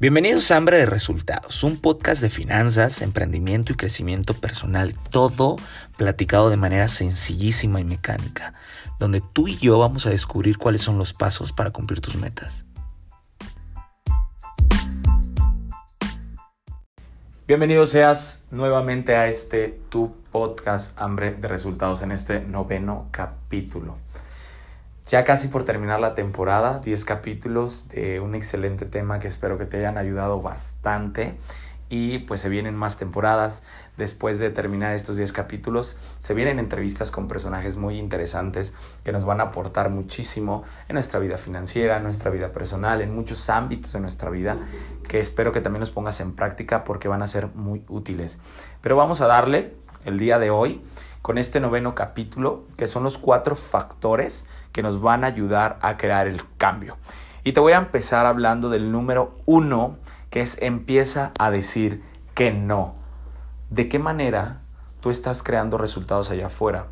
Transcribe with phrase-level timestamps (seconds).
[0.00, 5.54] Bienvenidos a Hambre de Resultados, un podcast de finanzas, emprendimiento y crecimiento personal, todo
[5.96, 8.54] platicado de manera sencillísima y mecánica,
[8.98, 12.66] donde tú y yo vamos a descubrir cuáles son los pasos para cumplir tus metas.
[17.46, 23.96] Bienvenido seas nuevamente a este tu podcast Hambre de Resultados en este noveno capítulo.
[25.06, 29.66] Ya casi por terminar la temporada, 10 capítulos de un excelente tema que espero que
[29.66, 31.36] te hayan ayudado bastante.
[31.90, 33.64] Y pues se vienen más temporadas.
[33.98, 39.26] Después de terminar estos 10 capítulos, se vienen entrevistas con personajes muy interesantes que nos
[39.26, 43.92] van a aportar muchísimo en nuestra vida financiera, en nuestra vida personal, en muchos ámbitos
[43.92, 44.56] de nuestra vida,
[45.06, 48.40] que espero que también los pongas en práctica porque van a ser muy útiles.
[48.80, 49.74] Pero vamos a darle
[50.06, 50.82] el día de hoy
[51.24, 55.96] con este noveno capítulo, que son los cuatro factores que nos van a ayudar a
[55.96, 56.98] crear el cambio.
[57.44, 59.96] Y te voy a empezar hablando del número uno,
[60.28, 62.02] que es empieza a decir
[62.34, 62.96] que no.
[63.70, 64.60] ¿De qué manera
[65.00, 66.88] tú estás creando resultados allá afuera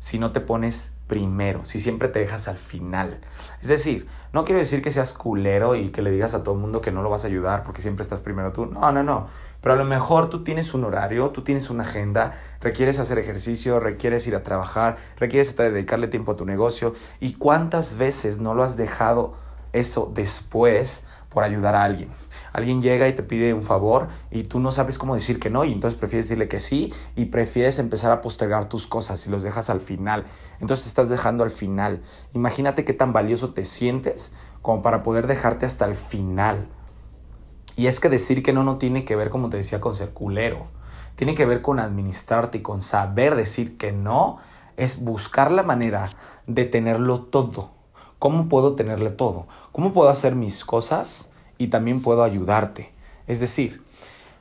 [0.00, 3.20] si no te pones primero, si siempre te dejas al final?
[3.60, 6.60] Es decir, no quiero decir que seas culero y que le digas a todo el
[6.62, 8.64] mundo que no lo vas a ayudar porque siempre estás primero tú.
[8.64, 9.26] No, no, no.
[9.60, 13.78] Pero a lo mejor tú tienes un horario, tú tienes una agenda, requieres hacer ejercicio,
[13.78, 16.94] requieres ir a trabajar, requieres dedicarle tiempo a tu negocio.
[17.20, 19.34] ¿Y cuántas veces no lo has dejado
[19.72, 22.08] eso después por ayudar a alguien?
[22.52, 25.64] Alguien llega y te pide un favor y tú no sabes cómo decir que no
[25.64, 29.42] y entonces prefieres decirle que sí y prefieres empezar a postergar tus cosas y los
[29.42, 30.24] dejas al final.
[30.60, 32.02] Entonces te estás dejando al final.
[32.34, 36.68] Imagínate qué tan valioso te sientes como para poder dejarte hasta el final.
[37.76, 40.10] Y es que decir que no no tiene que ver, como te decía, con ser
[40.10, 40.66] culero.
[41.16, 44.38] Tiene que ver con administrarte y con saber decir que no.
[44.76, 46.10] Es buscar la manera
[46.46, 47.81] de tenerlo todo.
[48.22, 49.48] ¿Cómo puedo tenerle todo?
[49.72, 52.92] ¿Cómo puedo hacer mis cosas y también puedo ayudarte?
[53.26, 53.82] Es decir,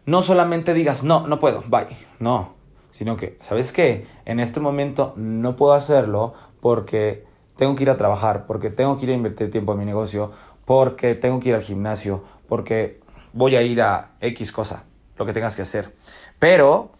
[0.05, 1.87] no solamente digas, no, no puedo, bye.
[2.19, 2.53] No,
[2.91, 4.05] sino que, ¿sabes qué?
[4.25, 9.05] En este momento no puedo hacerlo porque tengo que ir a trabajar, porque tengo que
[9.05, 10.29] ir a invertir tiempo en mi negocio,
[10.65, 12.99] porque tengo que ir al gimnasio, porque
[13.33, 14.83] voy a ir a X cosa,
[15.17, 15.91] lo que tengas que hacer.
[16.37, 16.91] Pero,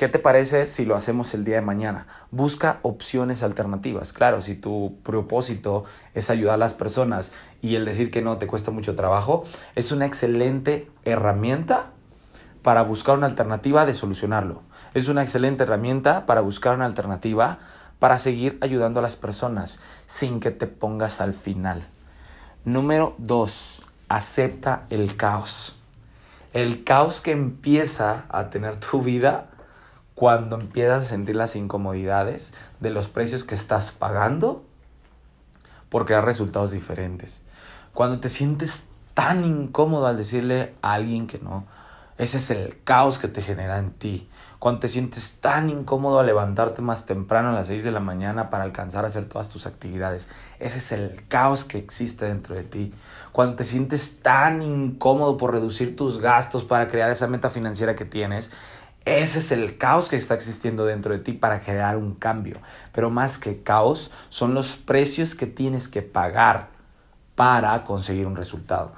[0.00, 2.06] ¿qué te parece si lo hacemos el día de mañana?
[2.30, 4.14] Busca opciones alternativas.
[4.14, 5.84] Claro, si tu propósito
[6.14, 9.44] es ayudar a las personas y el decir que no te cuesta mucho trabajo,
[9.74, 11.90] es una excelente herramienta
[12.62, 14.62] para buscar una alternativa de solucionarlo.
[14.94, 17.58] Es una excelente herramienta para buscar una alternativa
[17.98, 21.86] para seguir ayudando a las personas sin que te pongas al final.
[22.64, 25.76] Número dos, acepta el caos
[26.52, 29.46] el caos que empieza a tener tu vida
[30.20, 34.62] cuando empiezas a sentir las incomodidades de los precios que estás pagando
[35.88, 37.40] por crear resultados diferentes.
[37.94, 41.64] Cuando te sientes tan incómodo al decirle a alguien que no,
[42.18, 44.28] ese es el caos que te genera en ti.
[44.58, 48.50] Cuando te sientes tan incómodo a levantarte más temprano a las 6 de la mañana
[48.50, 50.28] para alcanzar a hacer todas tus actividades.
[50.58, 52.92] Ese es el caos que existe dentro de ti.
[53.32, 58.04] Cuando te sientes tan incómodo por reducir tus gastos para crear esa meta financiera que
[58.04, 58.50] tienes.
[59.04, 62.58] Ese es el caos que está existiendo dentro de ti para crear un cambio.
[62.92, 66.68] Pero más que caos, son los precios que tienes que pagar
[67.34, 68.92] para conseguir un resultado.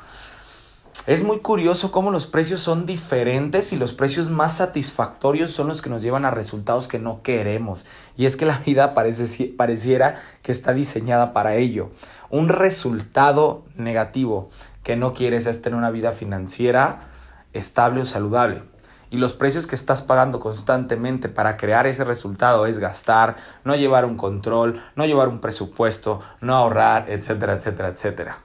[1.07, 5.83] Es muy curioso cómo los precios son diferentes y los precios más satisfactorios son los
[5.83, 7.87] que nos llevan a resultados que no queremos.
[8.17, 11.91] Y es que la vida parece, pareciera que está diseñada para ello.
[12.31, 14.51] Un resultado negativo
[14.85, 17.09] que no quieres es tener una vida financiera
[17.53, 18.72] estable o saludable.
[19.13, 24.05] Y los precios que estás pagando constantemente para crear ese resultado es gastar, no llevar
[24.05, 28.39] un control, no llevar un presupuesto, no ahorrar, etcétera, etcétera, etcétera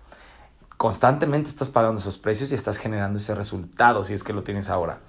[0.78, 4.70] constantemente estás pagando esos precios y estás generando ese resultado si es que lo tienes
[4.70, 5.00] ahora.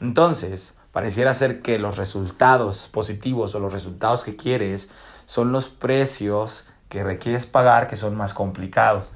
[0.00, 4.90] Entonces, pareciera ser que los resultados positivos o los resultados que quieres
[5.26, 9.10] son los precios que requieres pagar que son más complicados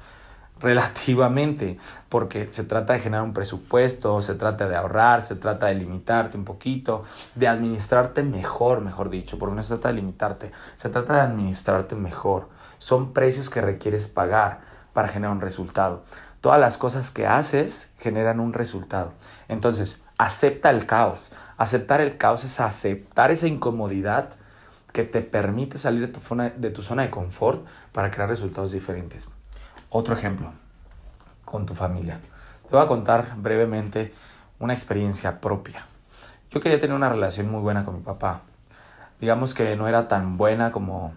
[0.63, 1.77] relativamente,
[2.07, 6.37] porque se trata de generar un presupuesto, se trata de ahorrar, se trata de limitarte
[6.37, 7.03] un poquito,
[7.35, 11.95] de administrarte mejor, mejor dicho, porque no se trata de limitarte, se trata de administrarte
[11.95, 12.47] mejor.
[12.79, 14.61] Son precios que requieres pagar
[14.93, 16.05] para generar un resultado.
[16.39, 19.11] Todas las cosas que haces generan un resultado.
[19.49, 21.33] Entonces, acepta el caos.
[21.57, 24.29] Aceptar el caos es aceptar esa incomodidad
[24.93, 28.71] que te permite salir de tu, zona, de tu zona de confort para crear resultados
[28.71, 29.27] diferentes.
[29.95, 30.51] Otro ejemplo,
[31.45, 32.19] con tu familia.
[32.63, 34.11] Te voy a contar brevemente
[34.57, 35.85] una experiencia propia.
[36.49, 38.41] Yo quería tener una relación muy buena con mi papá.
[39.21, 41.13] Digamos que no era tan buena como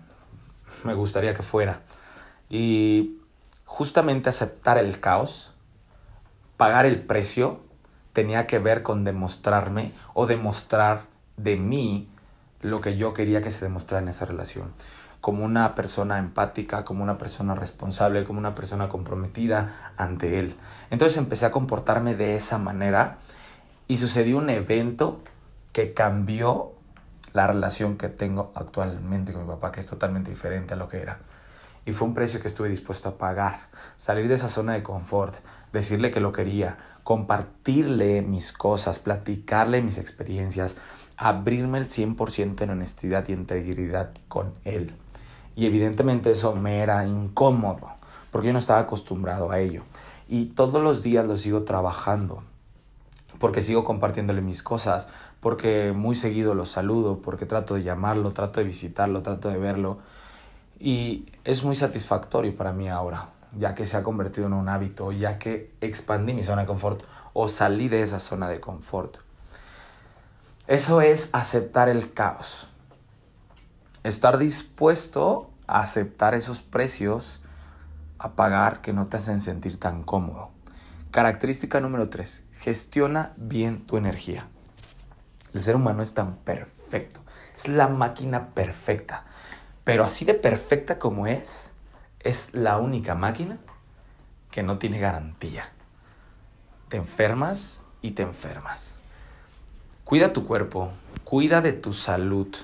[0.84, 1.80] me gustaría que fuera.
[2.50, 3.16] Y
[3.64, 5.54] justamente aceptar el caos
[6.58, 7.60] pagar el precio
[8.12, 11.04] tenía que ver con demostrarme o demostrar
[11.38, 12.10] de mí
[12.60, 14.70] lo que yo quería que se demostrara en esa relación.
[15.26, 20.54] Como una persona empática, como una persona responsable, como una persona comprometida ante él.
[20.90, 23.18] Entonces empecé a comportarme de esa manera
[23.88, 25.20] y sucedió un evento
[25.72, 26.74] que cambió
[27.32, 31.02] la relación que tengo actualmente con mi papá, que es totalmente diferente a lo que
[31.02, 31.18] era.
[31.84, 33.62] Y fue un precio que estuve dispuesto a pagar.
[33.96, 35.34] Salir de esa zona de confort,
[35.72, 40.76] decirle que lo quería, compartirle mis cosas, platicarle mis experiencias,
[41.16, 44.94] abrirme el 100% en honestidad y integridad con él.
[45.56, 47.88] Y evidentemente eso me era incómodo,
[48.30, 49.82] porque yo no estaba acostumbrado a ello.
[50.28, 52.42] Y todos los días lo sigo trabajando,
[53.40, 55.08] porque sigo compartiéndole mis cosas,
[55.40, 59.98] porque muy seguido lo saludo, porque trato de llamarlo, trato de visitarlo, trato de verlo.
[60.78, 65.10] Y es muy satisfactorio para mí ahora, ya que se ha convertido en un hábito,
[65.10, 69.16] ya que expandí mi zona de confort o salí de esa zona de confort.
[70.66, 72.68] Eso es aceptar el caos.
[74.06, 77.40] Estar dispuesto a aceptar esos precios
[78.20, 80.50] a pagar que no te hacen sentir tan cómodo.
[81.10, 82.44] Característica número 3.
[82.52, 84.46] Gestiona bien tu energía.
[85.52, 87.18] El ser humano es tan perfecto.
[87.56, 89.24] Es la máquina perfecta.
[89.82, 91.72] Pero así de perfecta como es,
[92.20, 93.58] es la única máquina
[94.52, 95.68] que no tiene garantía.
[96.90, 98.94] Te enfermas y te enfermas.
[100.04, 100.92] Cuida tu cuerpo,
[101.24, 102.54] cuida de tu salud,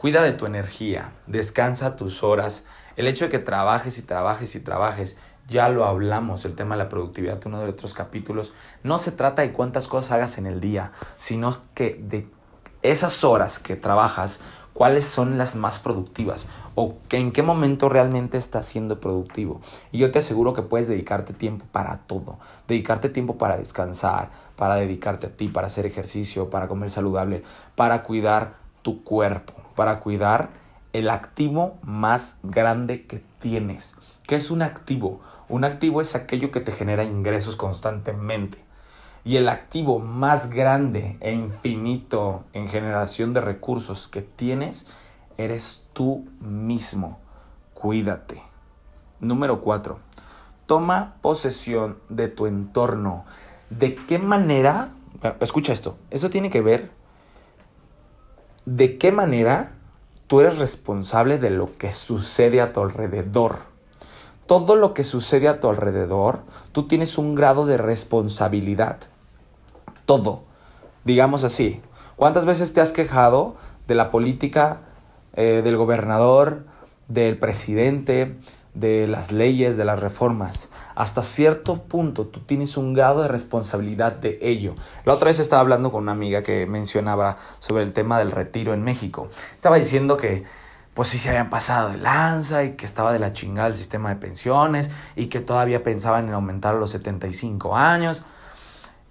[0.00, 2.64] cuida de tu energía, descansa tus horas.
[2.96, 5.18] El hecho de que trabajes y trabajes y trabajes,
[5.48, 8.52] ya lo hablamos, el tema de la productividad, uno de otros capítulos,
[8.84, 12.28] no se trata de cuántas cosas hagas en el día, sino que de
[12.82, 14.40] esas horas que trabajas,
[14.72, 19.60] cuáles son las más productivas o en qué momento realmente estás siendo productivo.
[19.90, 24.76] Y yo te aseguro que puedes dedicarte tiempo para todo, dedicarte tiempo para descansar, para
[24.76, 27.42] dedicarte a ti, para hacer ejercicio, para comer saludable,
[27.74, 30.48] para cuidar tu cuerpo, para cuidar
[30.94, 33.94] el activo más grande que tienes.
[34.26, 35.20] ¿Qué es un activo?
[35.50, 38.64] Un activo es aquello que te genera ingresos constantemente.
[39.26, 44.86] Y el activo más grande e infinito en generación de recursos que tienes
[45.36, 47.18] eres tú mismo.
[47.74, 48.42] Cuídate.
[49.20, 49.98] Número 4.
[50.64, 53.26] Toma posesión de tu entorno.
[53.68, 54.88] ¿De qué manera?
[55.40, 55.98] Escucha esto.
[56.08, 56.96] Esto tiene que ver
[58.76, 59.72] de qué manera
[60.26, 63.68] tú eres responsable de lo que sucede a tu alrededor
[64.48, 66.40] todo lo que sucede a tu alrededor,
[66.72, 68.96] tú tienes un grado de responsabilidad.
[70.06, 70.42] Todo.
[71.04, 71.82] Digamos así.
[72.16, 73.56] ¿Cuántas veces te has quejado
[73.86, 74.80] de la política,
[75.34, 76.64] eh, del gobernador,
[77.08, 78.36] del presidente,
[78.78, 80.68] de las leyes, de las reformas?
[80.94, 84.74] Hasta cierto punto tú tienes un grado de responsabilidad de ello.
[85.04, 88.74] La otra vez estaba hablando con una amiga que mencionaba sobre el tema del retiro
[88.74, 89.28] en México.
[89.54, 90.44] Estaba diciendo que
[90.94, 94.08] pues sí se habían pasado de lanza y que estaba de la chingada el sistema
[94.08, 98.24] de pensiones y que todavía pensaban en aumentar los 75 años.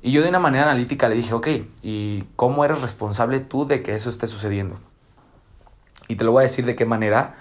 [0.01, 1.47] Y yo de una manera analítica le dije, ok,
[1.81, 4.79] ¿y cómo eres responsable tú de que eso esté sucediendo?
[6.07, 7.35] Y te lo voy a decir de qué manera.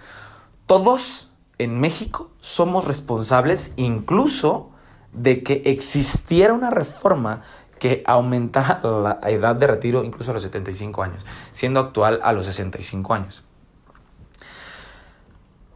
[0.67, 4.71] Todos en México somos responsables incluso
[5.13, 7.41] de que existiera una reforma
[7.79, 12.47] que aumentara la edad de retiro incluso a los 75 años, siendo actual a los
[12.47, 13.45] 65 años.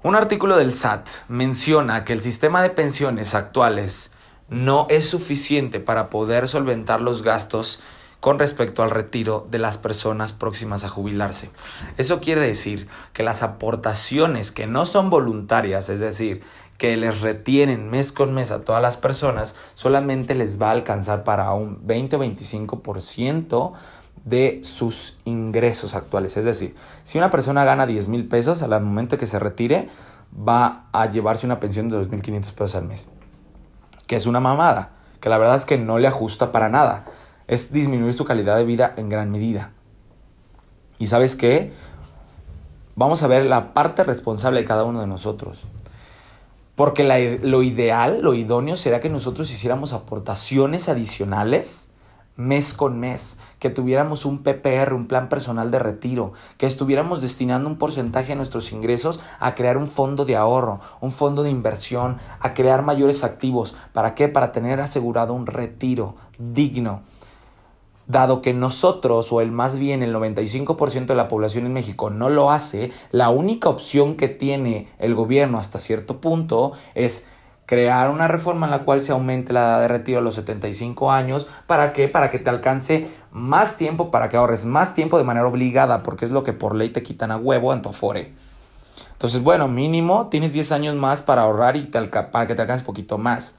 [0.03, 4.13] Un artículo del SAT menciona que el sistema de pensiones actuales
[4.49, 7.81] no es suficiente para poder solventar los gastos
[8.21, 11.51] con respecto al retiro de las personas próximas a jubilarse.
[11.97, 16.43] Eso quiere decir que las aportaciones que no son voluntarias, es decir,
[16.77, 21.25] que les retienen mes con mes a todas las personas, solamente les va a alcanzar
[21.25, 23.73] para un 20 o 25%
[24.25, 26.37] de sus ingresos actuales.
[26.37, 26.75] Es decir,
[27.05, 29.89] si una persona gana 10 mil pesos, al momento que se retire,
[30.35, 33.09] va a llevarse una pensión de 2.500 pesos al mes.
[34.07, 37.05] Que es una mamada, que la verdad es que no le ajusta para nada.
[37.51, 39.73] Es disminuir su calidad de vida en gran medida.
[41.01, 41.73] Y sabes qué?
[42.95, 45.65] Vamos a ver la parte responsable de cada uno de nosotros.
[46.77, 47.03] Porque
[47.43, 51.89] lo ideal, lo idóneo será que nosotros hiciéramos aportaciones adicionales
[52.37, 57.69] mes con mes, que tuviéramos un PPR, un plan personal de retiro, que estuviéramos destinando
[57.69, 62.19] un porcentaje de nuestros ingresos a crear un fondo de ahorro, un fondo de inversión,
[62.39, 63.75] a crear mayores activos.
[63.93, 64.29] ¿Para qué?
[64.29, 67.03] Para tener asegurado un retiro digno.
[68.11, 72.29] Dado que nosotros, o el más bien el 95% de la población en México no
[72.29, 77.27] lo hace, la única opción que tiene el gobierno hasta cierto punto es
[77.67, 81.13] crear una reforma en la cual se aumente la edad de retiro a los 75
[81.13, 81.47] años.
[81.69, 82.09] ¿Para qué?
[82.09, 86.25] Para que te alcance más tiempo, para que ahorres más tiempo de manera obligada, porque
[86.25, 88.35] es lo que por ley te quitan a huevo en tu Afore.
[89.13, 93.19] Entonces, bueno, mínimo tienes 10 años más para ahorrar y para que te alcance poquito
[93.19, 93.55] más.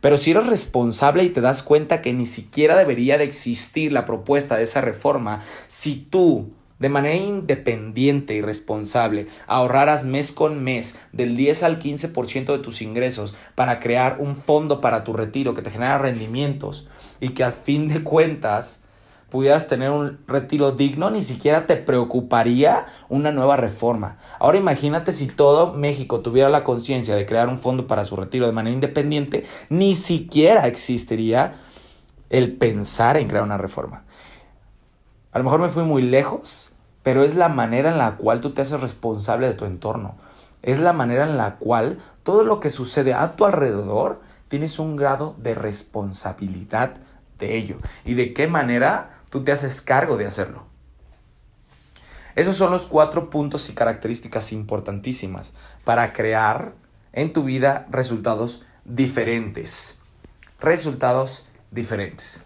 [0.00, 4.04] Pero si eres responsable y te das cuenta que ni siquiera debería de existir la
[4.04, 10.96] propuesta de esa reforma, si tú de manera independiente y responsable ahorraras mes con mes
[11.12, 15.62] del 10 al 15% de tus ingresos para crear un fondo para tu retiro que
[15.62, 16.86] te genera rendimientos
[17.20, 18.82] y que al fin de cuentas
[19.30, 24.18] pudieras tener un retiro digno, ni siquiera te preocuparía una nueva reforma.
[24.38, 28.46] Ahora imagínate si todo México tuviera la conciencia de crear un fondo para su retiro
[28.46, 31.54] de manera independiente, ni siquiera existiría
[32.30, 34.04] el pensar en crear una reforma.
[35.32, 36.70] A lo mejor me fui muy lejos,
[37.02, 40.16] pero es la manera en la cual tú te haces responsable de tu entorno.
[40.62, 44.96] Es la manera en la cual todo lo que sucede a tu alrededor tienes un
[44.96, 46.94] grado de responsabilidad
[47.38, 47.76] de ello.
[48.04, 50.62] ¿Y de qué manera tú te haces cargo de hacerlo.
[52.36, 55.52] Esos son los cuatro puntos y características importantísimas
[55.84, 56.72] para crear
[57.12, 59.98] en tu vida resultados diferentes.
[60.58, 62.42] Resultados diferentes.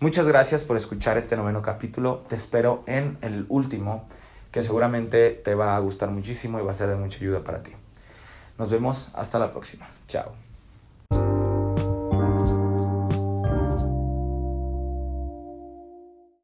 [0.00, 2.26] Muchas gracias por escuchar este noveno capítulo.
[2.28, 4.06] Te espero en el último,
[4.52, 7.62] que seguramente te va a gustar muchísimo y va a ser de mucha ayuda para
[7.62, 7.72] ti.
[8.58, 9.88] Nos vemos hasta la próxima.
[10.08, 10.34] Chao.